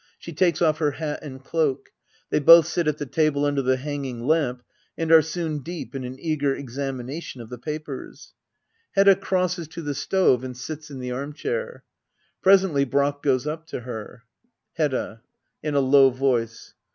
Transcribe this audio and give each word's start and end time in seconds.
She 0.17 0.33
takes 0.33 0.63
off 0.63 0.79
her 0.79 0.93
hat 0.97 1.19
and 1.21 1.43
cloak. 1.43 1.91
They 2.31 2.39
both 2.39 2.65
sit 2.65 2.87
at 2.87 2.97
the 2.97 3.05
table 3.05 3.45
under 3.45 3.61
the 3.61 3.77
hanging 3.77 4.25
lamp, 4.25 4.63
and 4.97 5.11
are 5.11 5.21
soon 5.21 5.59
deep 5.59 5.93
in 5.93 6.03
an 6.03 6.17
eager 6.19 6.55
examination 6.55 7.39
of 7.39 7.49
the 7.51 7.59
papers, 7.59 8.33
Hedda 8.95 9.17
crosses 9.17 9.67
to 9.67 9.83
the 9.83 9.93
stove 9.93 10.43
and 10.43 10.57
sits 10.57 10.89
in 10.89 10.97
the 11.01 11.11
arm 11.11 11.33
chair. 11.33 11.83
Presently 12.41 12.83
Brack 12.83 13.21
goes 13.21 13.45
up 13.45 13.67
to 13.67 13.81
her,] 13.81 14.23
Hedda. 14.73 15.21
[In 15.61 15.75
a 15.75 15.79
low 15.81 16.09
voice. 16.09 16.73